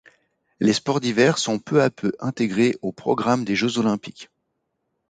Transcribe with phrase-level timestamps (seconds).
[0.59, 4.31] Les sports d'hiver sont peu à peu intégrés au programme des Jeux olympiques.